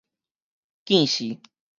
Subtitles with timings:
[0.83, 1.37] 鯁死